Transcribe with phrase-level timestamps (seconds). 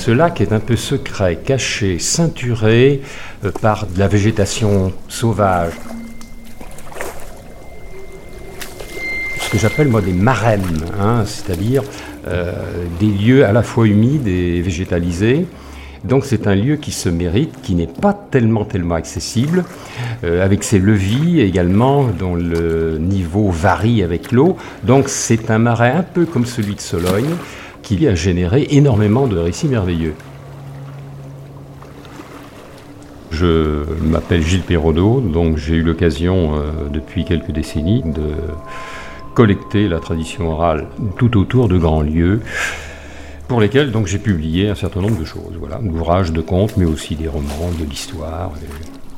[0.00, 3.02] Ce lac est un peu secret, caché, ceinturé
[3.44, 5.74] euh, par de la végétation sauvage.
[9.42, 11.82] Ce que j'appelle moi des marènes, hein, c'est-à-dire
[12.28, 12.54] euh,
[12.98, 15.44] des lieux à la fois humides et végétalisés.
[16.02, 19.64] Donc c'est un lieu qui se mérite, qui n'est pas tellement tellement accessible,
[20.24, 24.56] euh, avec ses levis également, dont le niveau varie avec l'eau.
[24.82, 27.28] Donc c'est un marais un peu comme celui de Sologne,
[27.82, 30.14] qui a généré énormément de récits merveilleux.
[33.30, 38.34] Je m'appelle Gilles Perraudot, donc j'ai eu l'occasion euh, depuis quelques décennies de
[39.34, 42.40] collecter la tradition orale tout autour de grands lieux
[43.48, 46.84] pour lesquels donc j'ai publié un certain nombre de choses, voilà, d'ouvrages, de contes, mais
[46.84, 48.52] aussi des romans, de l'histoire,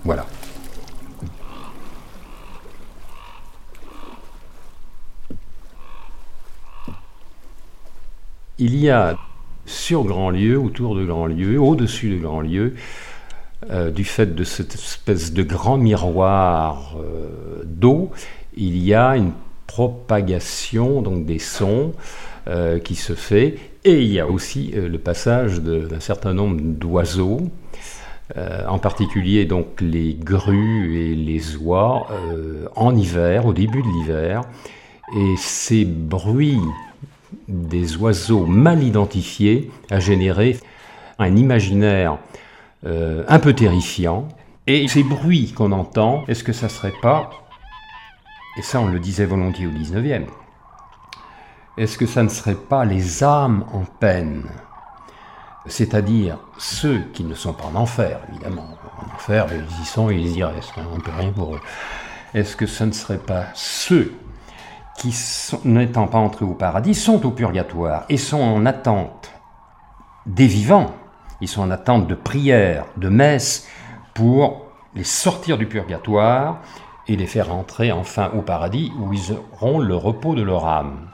[0.05, 0.27] voilà.
[8.65, 9.19] Il y a
[9.67, 12.75] sur Grandlieu, autour de Grandlieu, au-dessus de Grandlieu,
[13.73, 18.13] euh, du fait de cette espèce de grand miroir euh, d'eau,
[18.57, 19.33] il y a une
[19.67, 21.93] propagation donc des sons
[22.47, 27.41] euh, qui se fait et il y a aussi le passage d'un certain nombre d'oiseaux
[28.37, 32.07] en particulier donc les grues et les oies
[32.77, 34.43] en hiver, au début de l'hiver.
[35.17, 36.61] Et ces bruits
[37.49, 40.59] des oiseaux mal identifiés a généré
[41.19, 42.19] un imaginaire
[42.87, 44.29] euh, un peu terrifiant.
[44.67, 47.31] Et ces bruits qu'on entend, est-ce que ça serait pas,
[48.57, 50.25] et ça on le disait volontiers au 19e,
[51.79, 54.45] est-ce que ça ne serait pas les âmes en peine?
[55.67, 58.67] C'est-à-dire ceux qui ne sont pas en enfer, évidemment.
[59.01, 61.55] En enfer, ils y sont et ils y restent, hein, on ne peut rien pour
[61.55, 61.61] eux.
[62.35, 64.13] Est-ce que ce ne serait pas ceux
[65.03, 65.13] qui,
[65.65, 69.33] n'étant pas entrés au paradis, sont au purgatoire et sont en attente
[70.27, 70.93] des vivants.
[71.41, 73.69] Ils sont en attente de prières, de messes,
[74.15, 76.61] pour les sortir du purgatoire
[77.09, 81.09] et les faire entrer enfin au paradis où ils auront le repos de leur âme.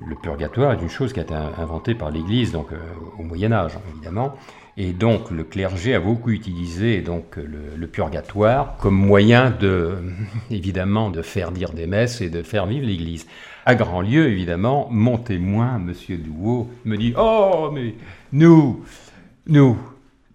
[0.00, 2.78] Le purgatoire est une chose qui a été inventée par l'Église, donc euh,
[3.18, 4.34] au Moyen Âge évidemment,
[4.78, 9.98] et donc le clergé a beaucoup utilisé donc le, purgatoire comme moyen de,
[10.50, 13.26] évidemment, de faire dire des messes et de faire vivre l'Église.
[13.64, 17.94] À Grandlieu, évidemment, mon témoin, Monsieur Douot, me dit Oh, mais
[18.32, 18.84] nous,
[19.46, 19.76] nous,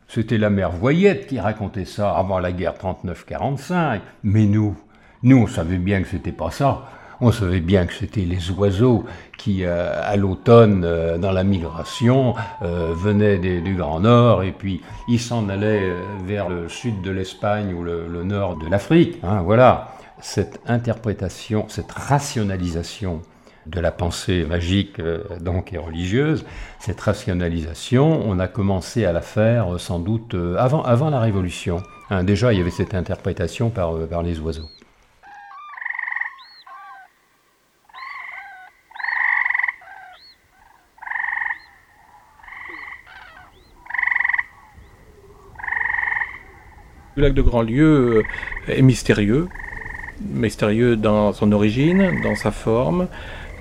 [0.08, 4.76] c'était la mère Voyette qui racontait ça avant la guerre 39-45, mais nous,
[5.24, 6.90] nous, on savait bien que c'était pas ça.
[7.24, 9.06] On savait bien que c'était les oiseaux
[9.38, 12.34] qui, euh, à l'automne, euh, dans la migration,
[12.64, 15.94] euh, venaient du Grand Nord et puis ils s'en allaient
[16.26, 19.20] vers le sud de l'Espagne ou le, nord de l'Afrique.
[19.22, 19.90] Hein, voilà,
[20.20, 23.22] cette interprétation, cette rationalisation
[23.68, 25.00] de la pensée magique
[25.40, 26.44] donc et religieuse,
[26.80, 31.84] cette rationalisation, on a commencé à la faire sans doute avant, la Révolution.
[32.10, 34.70] Hein, déjà, il y avait cette interprétation par les oiseaux.
[47.18, 48.24] Le lac de Grandlieu euh,
[48.70, 49.50] est mystérieux,
[50.34, 53.08] mystérieux dans son origine, dans sa forme,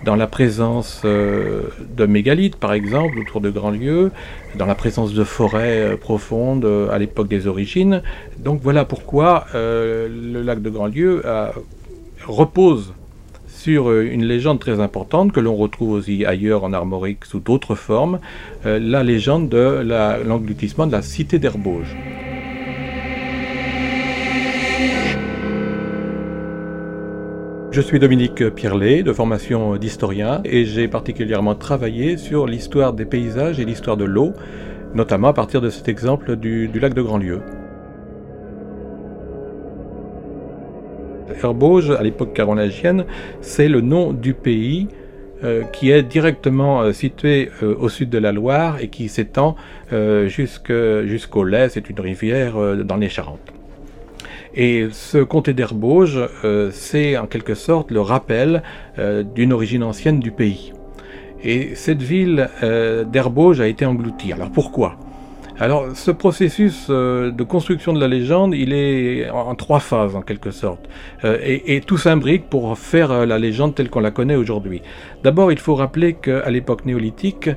[0.04, 1.62] dans la présence euh,
[1.96, 4.12] de mégalithes, par exemple, autour de Grandlieu,
[4.54, 8.02] dans la présence de forêts euh, profondes à l'époque des origines.
[8.38, 11.24] Donc voilà pourquoi le lac de Grandlieu
[12.24, 12.94] repose
[13.48, 18.20] sur une légende très importante que l'on retrouve aussi ailleurs en armorique sous d'autres formes,
[18.64, 19.84] la légende de
[20.24, 21.96] l'engloutissement de la cité d'Herbauge.
[27.72, 33.60] Je suis Dominique Pierlet, de formation d'historien, et j'ai particulièrement travaillé sur l'histoire des paysages
[33.60, 34.32] et l'histoire de l'eau,
[34.92, 37.42] notamment à partir de cet exemple du, lac de Grandlieu.
[41.40, 43.04] Herbauge, à l'époque carolingienne,
[43.40, 44.88] c'est le nom du pays
[45.44, 49.54] euh, qui est directement euh, situé euh, au sud de la Loire et qui s'étend
[50.26, 53.59] jusqu'au Lay, c'est une rivière dans les Charentes.
[54.54, 58.62] Et ce comté d'Herbauge, euh, c'est en quelque sorte le rappel
[58.98, 60.72] euh, d'une origine ancienne du pays.
[61.42, 64.32] Et cette ville euh, d'Herbauge a été engloutie.
[64.32, 64.96] Alors pourquoi?
[65.60, 70.50] Alors, ce processus de construction de la légende, il est en, trois phases en quelque
[70.50, 70.88] sorte,
[71.22, 74.80] et, et, tout s'imbrique pour faire la légende telle qu'on la connaît aujourd'hui.
[75.22, 77.50] D'abord, il faut rappeler qu'à l'époque néolithique,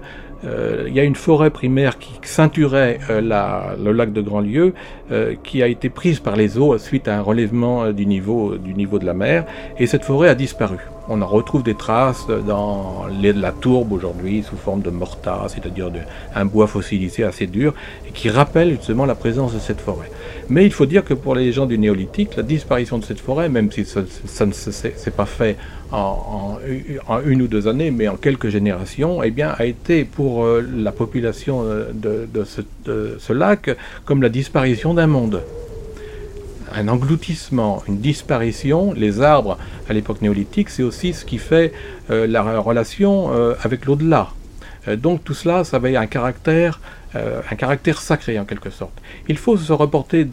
[0.46, 4.74] euh, il y a une forêt primaire qui ceinturait euh, le lac de Grandlieu,
[5.12, 8.74] euh, qui a été prise par les eaux suite à un relèvement du niveau, du
[8.74, 9.46] niveau de la mer,
[9.78, 10.78] et cette forêt a disparu.
[11.10, 15.92] On en retrouve des traces dans la tourbe aujourd'hui sous forme de morta, c'est-à-dire
[16.34, 17.74] un bois fossilisé assez dur,
[18.14, 20.10] qui rappelle justement la présence de cette forêt.
[20.50, 23.50] Mais il faut dire que pour les gens du néolithique, la disparition de cette forêt,
[23.50, 25.58] même si ça, ne s'est pas fait
[25.92, 26.58] en,
[27.26, 31.64] une ou deux années, mais en quelques générations, eh a été pour euh, la population
[31.64, 35.42] euh, de, ce, lac comme la disparition d'un monde
[36.74, 38.94] un engloutissement, une disparition.
[38.94, 39.58] Les arbres,
[39.90, 41.74] à l'époque néolithique, c'est aussi ce qui fait
[42.10, 43.32] euh, la relation
[43.64, 44.30] avec l'au-delà.
[44.98, 46.80] donc tout cela, ça avait un caractère
[47.16, 48.94] euh, un caractère sacré en quelque sorte.
[49.28, 50.26] Il faut se reporter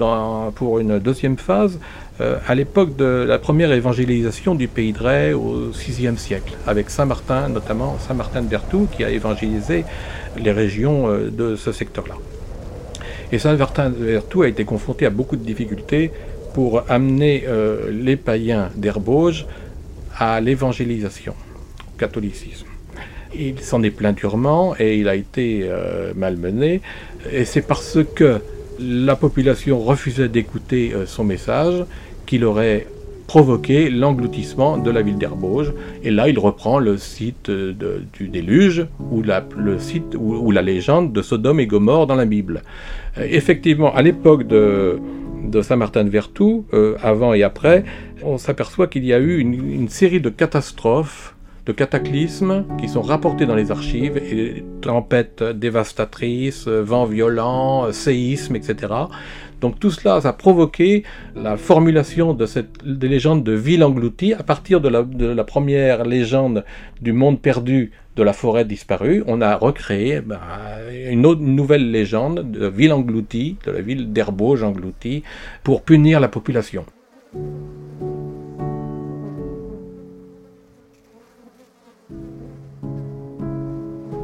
[0.54, 1.78] pour une deuxième phase
[2.22, 6.88] euh, à l'époque de la première évangélisation du pays de Ré au VIe siècle, avec
[6.88, 9.84] Saint Martin, notamment Saint Martin de Berthoud, qui a évangélisé
[10.38, 12.14] les régions euh, de ce secteur-là.
[13.30, 16.12] Et Saint Martin de Berthoud a été confronté à beaucoup de difficultés
[16.54, 17.44] pour amener
[17.90, 19.46] les païens d'Herbauge
[20.20, 21.34] à l'évangélisation,
[21.94, 22.66] au catholicisme.
[23.34, 26.80] Il s'en est plaint durement et il a été euh, malmené.
[27.32, 28.40] Et c'est parce que
[28.80, 31.84] la population refusait d'écouter euh, son message
[32.26, 32.86] qu'il aurait
[33.28, 35.72] provoqué l'engloutissement de la ville d'Herbauge.
[36.02, 37.72] Et là, il reprend le site euh,
[38.12, 42.62] du déluge, ou le site ou, la légende de Sodome et Gomorre dans la Bible.
[43.16, 44.98] effectivement, à l'époque de,
[45.50, 46.64] De Vertou,
[47.02, 47.84] avant et après,
[48.22, 51.34] on s'aperçoit qu'il y a eu une série de catastrophes
[51.66, 54.20] de cataclysmes qui sont rapportés dans les archives,
[54.80, 58.94] tempêtes dévastatrices, vents violents, séismes, etc.
[59.60, 61.04] Donc tout cela, a provoqué
[61.34, 66.64] la formulation de cette des légendes de ville engloutie à partir de la, première légende
[67.00, 69.22] du monde perdu de la forêt disparue.
[69.26, 70.40] On a recréé bah,
[71.10, 75.22] une, nouvelle légende de ville engloutie, de la ville d'Herbauge engloutie,
[75.62, 76.84] pour punir la population.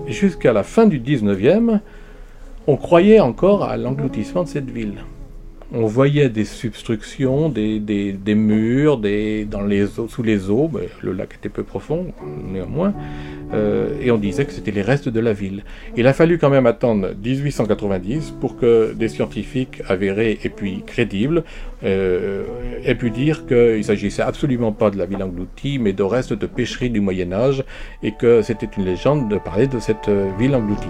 [0.08, 1.80] jusqu'à la fin du 19e,
[2.66, 5.04] on croyait encore à l'engloutissement de cette ville.
[5.74, 11.34] On voyait des substructions, des, murs des, dans les sous les eaux, mais le lac
[11.34, 12.06] était peu profond
[12.52, 12.94] néanmoins,
[13.52, 15.64] euh, et on disait que c'était les restes de la ville.
[15.96, 21.42] Il a fallu quand même attendre 1890 pour que des scientifiques avérés et puis crédibles
[21.82, 22.44] euh,
[22.84, 26.32] aient pu dire qu'il ne s'agissait absolument pas de la ville engloutie, mais de restes
[26.32, 27.64] de pêcherie du Moyen Âge,
[28.04, 30.86] et que c'était une légende de parler de cette euh, ville engloutie.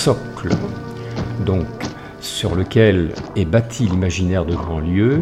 [0.00, 0.48] Socle,
[1.44, 1.66] donc
[2.22, 5.20] sur lequel est bâti l'imaginaire de Grandlieu,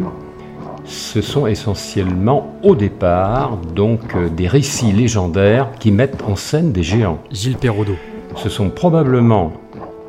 [0.85, 6.83] ce sont essentiellement au départ donc euh, des récits légendaires qui mettent en scène des
[6.83, 7.19] géants.
[7.29, 7.97] Gilles Perraudot.
[8.37, 9.51] Ce sont probablement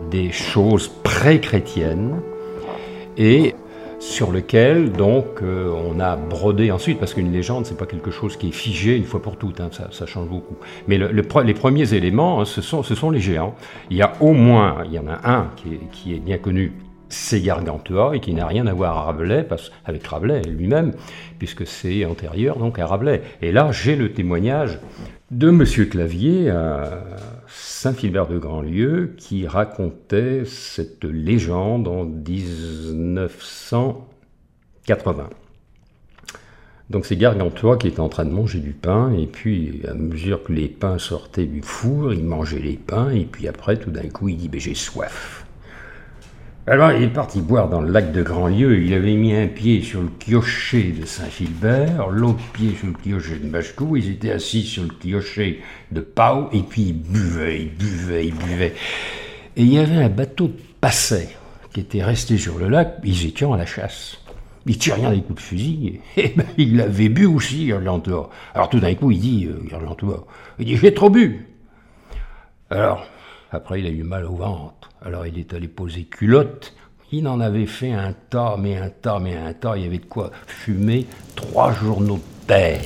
[0.08, 2.20] des choses pré-chrétiennes
[3.18, 3.56] et
[4.00, 8.36] sur lequel donc euh, on a brodé ensuite, parce qu'une légende c'est pas quelque chose
[8.36, 10.56] qui est figé une fois pour toutes, hein, ça, change beaucoup.
[10.88, 13.54] Mais les premiers éléments, hein, ce, sont, les géants.
[13.90, 16.72] Il y a au moins, il y en a un qui est, bien connu,
[17.10, 19.46] c'est Gargantua et qui n'a rien à voir à Rabelais,
[19.84, 20.92] avec Rabelais lui-même,
[21.38, 23.22] puisque c'est antérieur donc à Rabelais.
[23.42, 24.78] Et là j'ai le témoignage
[25.30, 27.04] de Monsieur Clavier à
[27.46, 32.04] Saint-Philbert de Grandlieu qui racontait cette légende en
[33.10, 35.30] 1980.
[36.90, 40.42] Donc c'est Gargantua qui était en train de manger du pain, et puis à mesure
[40.42, 44.08] que les pains sortaient du four, il mangeait les pains, et puis après tout d'un
[44.08, 45.46] coup il dit j'ai soif.
[46.66, 49.82] Alors il est parti boire dans le lac de Grandlieu, il avait mis un pied
[49.82, 54.62] sur le clocher de Saint-Philbert, l'autre pied sur le clocher de Bachecou, ils étaient assis
[54.62, 55.60] sur le clocher
[55.92, 58.74] de Pau, et puis ils buvaient, ils buvaient, ils buvaient.
[59.56, 61.36] Et il y avait un bateau de Passet
[61.72, 64.18] qui était resté sur le lac, ils étaient à la chasse.
[64.66, 68.28] Il tire rien des coups de fusil, et ben, il l'avait bu aussi, Gargantua.
[68.54, 69.62] Alors tout d'un coup, il dit, euh,
[70.58, 71.46] il dit, j'ai trop bu.
[72.70, 73.06] Alors,
[73.52, 74.90] après, il a eu mal au ventre.
[75.02, 76.74] Alors, il est allé poser culotte.
[77.10, 79.76] Il en avait fait un tas, mais un tas, mais un tas.
[79.76, 82.80] Il y avait de quoi fumer trois journaux de terre.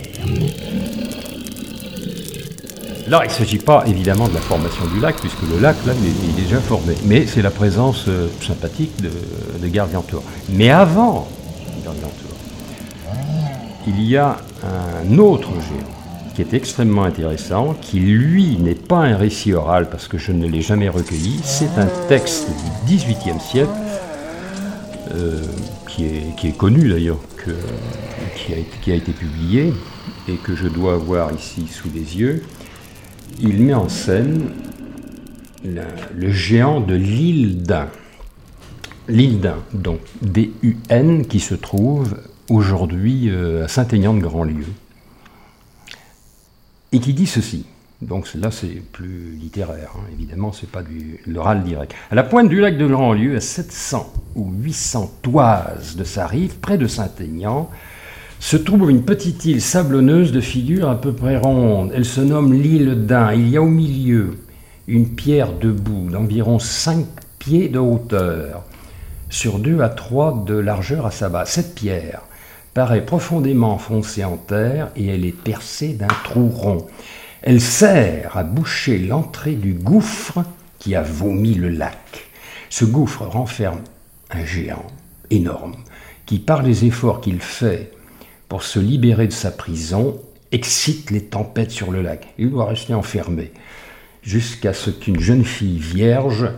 [3.07, 5.93] Là, il ne s'agit pas évidemment de la formation du lac, puisque le lac, là,
[6.01, 6.95] il est, déjà formé.
[7.05, 10.19] Mais c'est la présence euh, sympathique de, de.
[10.51, 11.29] Mais avant
[11.85, 12.31] Gargantua,
[13.87, 15.95] il y a un autre géant
[16.35, 20.49] qui est extrêmement intéressant, qui lui n'est pas un récit oral parce que je ne
[20.49, 22.49] l'ai jamais recueilli, c'est un texte
[22.87, 23.71] du XVIIIe siècle,
[25.15, 25.41] euh,
[25.89, 29.73] qui, est, connu d'ailleurs, qui qui, a, été publié
[30.29, 32.43] et que je dois avoir ici sous les yeux.
[33.41, 34.51] Il met en scène
[35.65, 37.89] le géant de l'île d'Ain.
[39.09, 42.17] L'île d'Ain, donc D-U-N, qui se trouve
[42.49, 44.67] aujourd'hui euh, à Saint-Aignan de Grandlieu
[46.95, 47.67] et qui dit ceci.
[48.03, 50.05] Donc là, c'est plus littéraire, hein.
[50.13, 51.95] évidemment, c'est pas du l'oral direct.
[52.11, 56.59] À la pointe du lac de Grandlieu, à 700 ou 800 toises de sa rive,
[56.59, 57.71] près de Saint-Aignan,
[58.41, 61.93] se trouve une petite île sablonneuse de figure à peu près ronde.
[61.95, 63.33] Elle se nomme l'île d'Ain.
[63.33, 64.39] Il y a au milieu
[64.87, 67.07] une pierre debout d'environ 5
[67.39, 68.65] pieds de hauteur,
[69.31, 71.51] sur 2 à 3 de largeur à sa base.
[71.51, 72.23] Cette pierre
[72.75, 76.87] paraît profondément enfoncée en terre et elle est percée d'un trou rond.
[77.43, 80.45] Elle sert à boucher l'entrée du gouffre
[80.79, 82.29] qui a vomi le lac.
[82.69, 83.81] Ce gouffre renferme
[84.31, 84.87] un géant
[85.31, 85.77] énorme
[86.27, 87.91] qui, par les efforts qu'il fait
[88.49, 90.21] pour se libérer de sa prison,
[90.53, 92.29] excite les tempêtes sur le lac.
[92.39, 93.53] Il doit rester enfermé
[94.23, 96.49] jusqu'à ce qu'une jeune fille vierge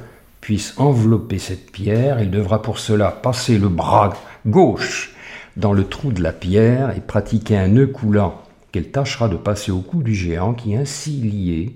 [0.41, 2.21] puisse envelopper cette pierre.
[2.21, 4.15] Il devra pour cela passer le bras
[4.47, 5.15] gauche
[5.57, 9.73] dans le trou de la pierre et pratiquer un nœud coulant qu'elle tâchera de passer
[9.73, 11.75] au cou du géant qui, ainsi lié,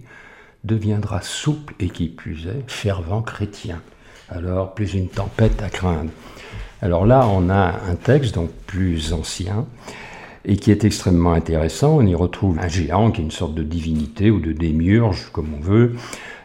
[0.65, 3.81] deviendra souple et qui plus est, fervent chrétien.
[4.29, 6.11] Alors, plus une tempête à craindre.
[6.83, 9.67] Alors là, on a un texte donc plus ancien
[10.47, 11.99] et qui est extrêmement intéressant.
[11.99, 15.49] On y retrouve un géant qui est une sorte de divinité ou de démiurge, comme
[15.55, 15.97] on veut,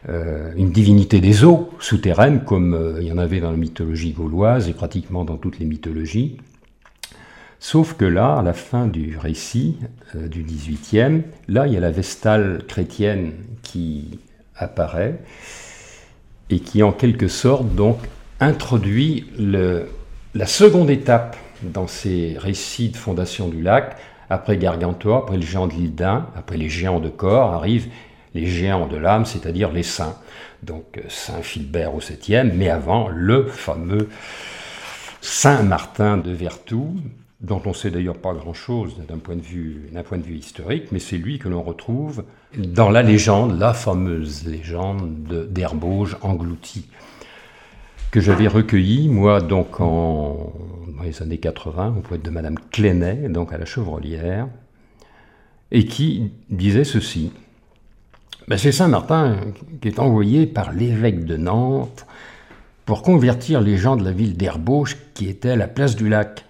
[0.10, 4.12] euh, une divinité des eaux souterraines, comme euh, il y en avait dans la mythologie
[4.12, 6.38] gauloise et pratiquement dans toutes les mythologies.
[7.60, 9.78] Sauf que là, à la fin du récit
[10.16, 13.32] euh, du 18e, là, il y a la vestale chrétienne
[13.64, 14.20] qui
[14.58, 15.18] apparaît
[16.50, 17.98] et qui, en quelque sorte, donc,
[18.42, 19.88] introduit le,
[20.36, 23.96] la seconde étape dans ces récits de fondation du lac.
[24.30, 27.88] Après Gargantua, après le géant de l'île d'Ain, après les géants de corps, arrivent
[28.34, 30.18] les géants de l'âme, c'est-à-dire les saints.
[30.62, 34.10] Donc Saint Philbert au 7e, mais avant le fameux
[35.22, 36.98] Saint Martin de Vertou,
[37.40, 41.00] dont on sait d'ailleurs pas grand-chose d'un point, de vue, point de vue historique, mais
[41.00, 42.26] c'est lui que l'on retrouve
[42.58, 46.88] dans la légende, la fameuse légende d'Herbauge englouti,
[48.16, 50.54] que j'avais recueilli, moi, donc en,
[50.96, 54.48] dans les années 80, au poète de Madame Clénet, donc à la Chevrolière,
[55.70, 57.34] et qui disait ceci.
[58.48, 59.36] Ben, c'est Saint Martin
[59.82, 62.06] qui est envoyé par l'évêque de Nantes
[62.86, 66.46] pour convertir les gens de la ville d'Herbauge qui était à la place du lac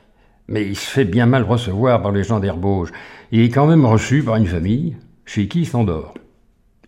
[0.48, 2.92] mais il se fait bien mal recevoir par les gens d'Herbauge.
[3.32, 6.14] Il est quand même reçu par une famille chez qui il s'endort.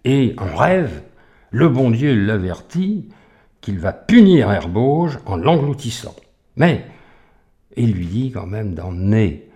[0.06, 1.02] Et en rêve,
[1.50, 3.10] le bon Dieu l'avertit
[3.68, 6.16] qu'il va punir Herbauge en l'engloutissant.
[6.56, 6.86] Mais
[7.76, 9.50] il lui dit quand même d'emmener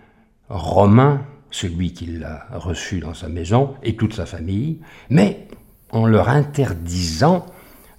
[0.49, 5.47] Romain, celui qui l'a reçu dans sa maison, et toute sa famille, mais
[5.91, 7.45] en leur interdisant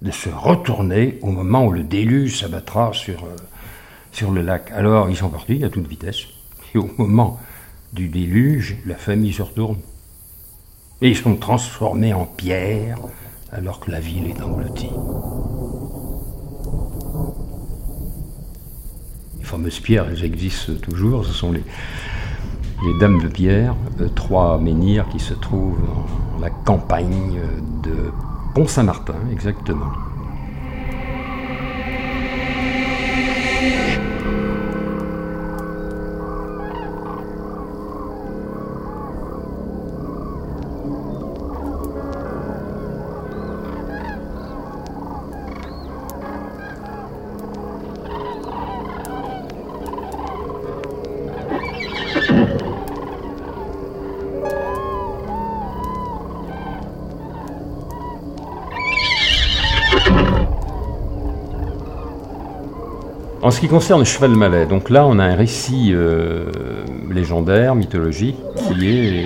[0.03, 3.35] de se retourner au moment où le déluge s'abattra sur euh,
[4.11, 4.71] sur le lac.
[4.71, 6.25] Alors ils sont partis à toute vitesse.
[6.75, 7.39] Et au moment
[7.91, 9.79] du déluge, la famille se retourne.
[11.01, 12.99] Et ils sont transformés en pierre
[13.51, 14.91] alors que la ville est engloutie.
[19.53, 21.25] Fameuses pierres, elles existent toujours.
[21.25, 21.63] Ce sont les,
[22.85, 27.39] les dames de pierre, euh, trois menhirs qui se trouvent dans la campagne
[27.83, 28.11] de
[28.55, 29.91] Pont-Saint-Martin, exactement.
[63.43, 66.45] En ce qui concerne le cheval malais, donc là on a un récit euh,
[67.11, 69.25] légendaire, mythologique, qui est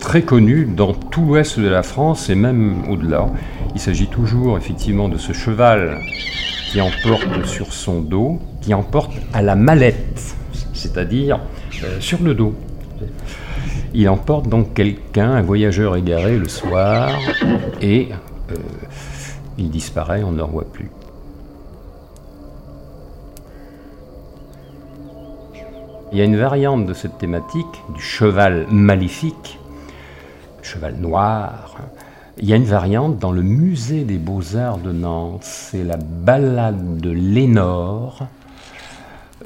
[0.00, 3.28] très connu dans tout l'ouest de la France et même au-delà.
[3.76, 6.00] Il s'agit toujours effectivement de ce cheval
[6.72, 10.34] qui emporte sur son dos, qui emporte à la mallette,
[10.72, 11.38] c'est-à-dire
[11.84, 12.56] euh, sur le dos.
[13.94, 17.08] Il emporte donc quelqu'un, un voyageur égaré le soir,
[17.80, 18.08] et
[18.50, 18.54] euh,
[19.58, 20.90] il disparaît, on ne le revoit plus.
[26.12, 29.58] Il y a une variante de cette thématique, du cheval maléfique,
[30.60, 31.78] cheval noir.
[32.36, 36.98] Il y a une variante dans le musée des beaux-arts de Nantes, c'est la ballade
[36.98, 38.26] de Lénore.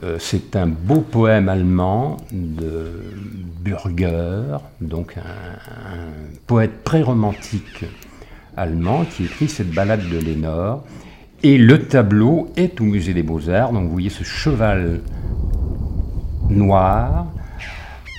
[0.03, 3.01] Euh, c'est un beau poème allemand de
[3.61, 5.23] Bürger, donc un,
[6.49, 7.85] poète pré-romantique
[8.57, 10.85] allemand qui écrit cette ballade de Lénore.
[11.45, 15.01] Et le tableau est au musée des beaux-arts, donc vous voyez ce cheval
[16.57, 17.27] noir,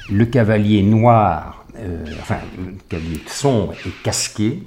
[0.10, 4.64] le cavalier noir euh, enfin, le cavalier sombre et casqué,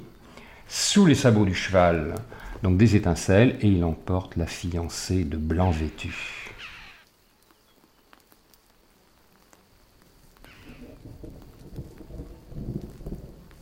[0.67, 2.15] sous les sabots du cheval,
[2.63, 6.15] donc des étincelles, et il emporte la fiancée de blanc vêtu.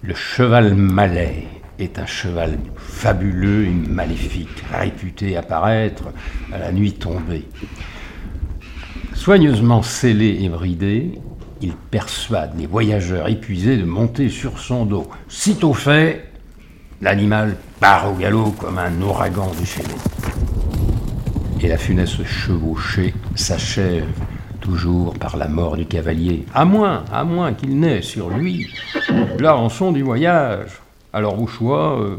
[0.03, 1.47] Le cheval malais
[1.79, 6.09] est un cheval fabuleux et maléfique, réputé apparaître
[6.53, 7.47] à la nuit tombée.
[9.19, 11.19] Soigneusement scellé et bridé,
[11.61, 15.09] il persuade les voyageurs épuisés de monter sur son dos.
[15.27, 16.31] Sitôt fait,
[17.01, 19.89] l'animal part au galop comme un ouragan déchaîné.
[21.59, 24.07] Et la funeste chevauchée s'achève
[24.61, 28.71] toujours par la mort du cavalier, à moins, à moins qu'il n'ait sur lui
[29.37, 30.79] la rançon du voyage.
[31.11, 32.15] Alors au choix, euh,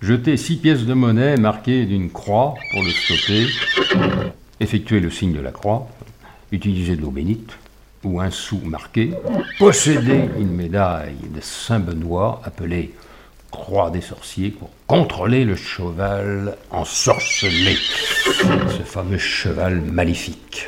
[0.00, 3.46] jetez six pièces de monnaie marquées d'une croix pour le stopper,
[4.58, 5.86] effectuer le signe de la croix,
[6.54, 7.52] utiliser de l'eau bénite,
[8.04, 9.12] ou un sou marqué,
[9.58, 12.92] posséder une médaille de Saint-Benoît appelée
[13.50, 20.66] Croix des sorciers pour contrôler le cheval ensorcelé, ce fameux cheval maléfique.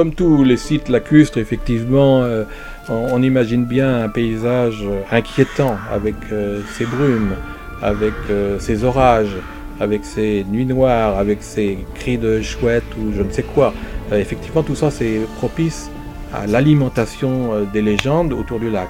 [0.00, 2.44] Comme tous les sites lacustres, effectivement, euh,
[2.88, 7.34] on, imagine bien un paysage inquiétant avec euh, ces brumes,
[7.82, 9.36] avec euh, ces orages,
[9.78, 13.74] avec ces nuits noires, avec ces cris de chouettes ou je ne sais quoi.
[14.10, 15.90] effectivement, tout ça, c'est propice
[16.32, 18.88] à l'alimentation des légendes autour du lac.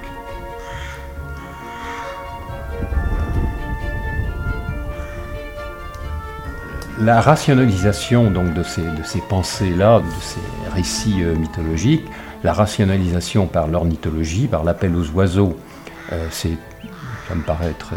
[7.01, 8.83] La rationalisation donc de ces,
[9.27, 10.39] pensées-là, de ces
[10.71, 12.05] récits euh, mythologiques,
[12.43, 15.57] la rationalisation par l'ornithologie, par l'appel aux oiseaux,
[16.11, 16.55] euh, c'est,
[17.27, 17.95] ça me paraît très,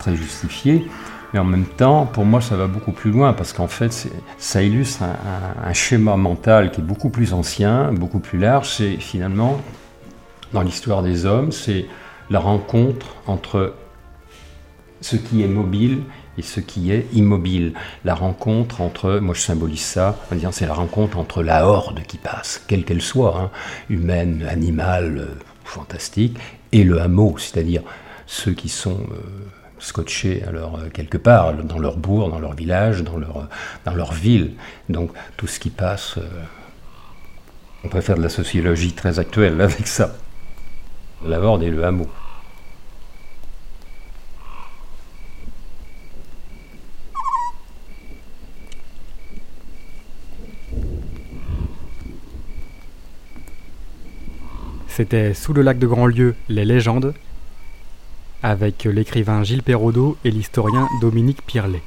[0.00, 0.88] très justifié.
[1.32, 4.08] Mais en même temps, pour moi, ça va beaucoup plus loin parce qu'en fait,
[4.38, 8.68] ça illustre un, un, schéma mental qui est beaucoup plus ancien, beaucoup plus large.
[8.68, 9.60] C'est finalement,
[10.52, 11.86] dans l'histoire des hommes, c'est
[12.30, 13.74] la rencontre entre
[15.00, 16.02] ce qui est mobile
[16.42, 17.74] ce qui est immobile.
[18.04, 22.02] La rencontre entre, moi je symbolise ça, en disant c'est la rencontre entre la horde
[22.02, 23.50] qui passe, quelle qu'elle soit, hein,
[23.88, 26.38] humaine, animale, euh, fantastique,
[26.72, 27.82] et le hameau, c'est-à-dire
[28.26, 29.16] ceux qui sont euh,
[29.78, 33.48] scotchés alors euh, quelque part, dans leur bourg, dans leur village, dans leur,
[33.84, 34.54] dans leur ville.
[34.88, 36.18] Donc tout ce qui passe,
[37.84, 40.14] on peut faire de la sociologie très actuelle avec ça.
[41.26, 42.08] La horde et le hameau.
[54.90, 57.14] C'était Sous le lac de Grandlieu, les légendes,
[58.42, 61.82] avec l'écrivain Gilles Perraudot et l'historien Dominique Pirlet.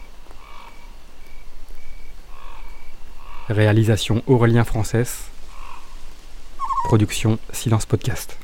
[3.50, 5.26] Réalisation Aurélien Française.
[6.86, 8.38] Production Silence Podcast.